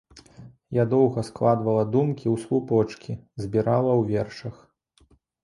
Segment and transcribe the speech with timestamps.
[0.77, 3.11] Я доўга складвала думкі ў слупочкі,
[3.45, 4.57] збірала ў вершах.